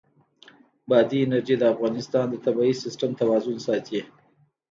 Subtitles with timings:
[0.89, 4.01] بادي انرژي د افغانستان د طبعي سیسټم توازن ساتي.